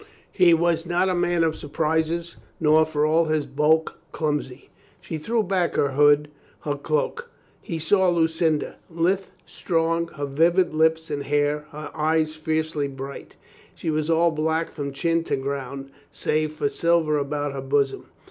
He 0.31 0.55
was 0.55 0.87
not 0.87 1.09
a 1.09 1.13
man 1.13 1.43
of 1.43 1.55
surprises, 1.55 2.35
nor 2.59 2.87
for 2.87 3.05
all 3.05 3.25
his 3.25 3.45
bulk, 3.45 3.99
clumsy. 4.11 4.71
She 4.99 5.19
threw 5.19 5.43
back 5.43 5.75
her 5.75 5.89
hood, 5.91 6.31
her 6.61 6.73
cloak. 6.73 7.29
He 7.61 7.77
saw 7.77 8.09
Lucinda, 8.09 8.77
lithe, 8.89 9.19
strong, 9.45 10.07
her 10.15 10.25
vivid 10.25 10.73
lips 10.73 11.11
and 11.11 11.21
hair, 11.21 11.67
her 11.69 11.91
eyes 11.93 12.35
fiercely 12.35 12.87
bright. 12.87 13.35
She 13.75 13.91
was 13.91 14.09
all 14.09 14.31
black 14.31 14.71
from 14.71 14.91
chin 14.91 15.23
to 15.25 15.35
the 15.35 15.41
ground, 15.43 15.91
save 16.09 16.53
for 16.53 16.67
silver 16.67 17.19
about 17.19 17.53
her 17.53 17.61
bosom. 17.61 18.07